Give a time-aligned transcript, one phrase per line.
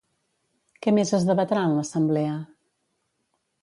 [0.85, 2.37] Què més es debatrà en l'assemblea?